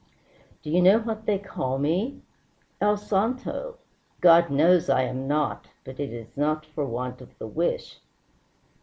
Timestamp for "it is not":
5.99-6.65